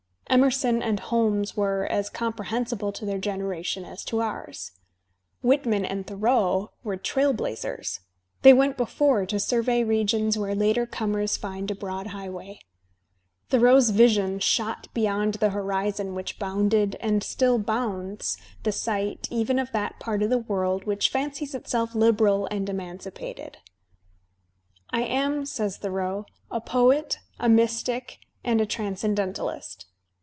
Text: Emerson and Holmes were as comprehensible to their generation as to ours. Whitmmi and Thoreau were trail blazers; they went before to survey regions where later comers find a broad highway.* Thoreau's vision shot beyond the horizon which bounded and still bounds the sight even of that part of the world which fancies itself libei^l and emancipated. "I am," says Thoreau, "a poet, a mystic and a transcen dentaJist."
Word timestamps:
Emerson 0.27 0.81
and 0.81 1.01
Holmes 1.01 1.57
were 1.57 1.85
as 1.87 2.09
comprehensible 2.09 2.93
to 2.93 3.03
their 3.05 3.17
generation 3.17 3.83
as 3.83 4.01
to 4.05 4.21
ours. 4.21 4.71
Whitmmi 5.43 5.85
and 5.85 6.07
Thoreau 6.07 6.71
were 6.85 6.95
trail 6.95 7.33
blazers; 7.33 7.99
they 8.41 8.53
went 8.53 8.77
before 8.77 9.25
to 9.25 9.41
survey 9.41 9.83
regions 9.83 10.37
where 10.37 10.55
later 10.55 10.85
comers 10.85 11.35
find 11.35 11.69
a 11.69 11.75
broad 11.75 12.07
highway.* 12.07 12.59
Thoreau's 13.49 13.89
vision 13.89 14.39
shot 14.39 14.87
beyond 14.93 15.33
the 15.33 15.49
horizon 15.49 16.15
which 16.15 16.39
bounded 16.39 16.95
and 17.01 17.21
still 17.25 17.59
bounds 17.59 18.37
the 18.63 18.71
sight 18.71 19.27
even 19.29 19.59
of 19.59 19.73
that 19.73 19.99
part 19.99 20.23
of 20.23 20.29
the 20.29 20.37
world 20.37 20.85
which 20.85 21.09
fancies 21.09 21.53
itself 21.53 21.91
libei^l 21.91 22.47
and 22.49 22.69
emancipated. 22.69 23.57
"I 24.91 25.01
am," 25.01 25.45
says 25.45 25.75
Thoreau, 25.75 26.25
"a 26.49 26.61
poet, 26.61 27.19
a 27.37 27.49
mystic 27.49 28.19
and 28.45 28.61
a 28.61 28.65
transcen 28.65 29.13
dentaJist." 29.13 29.87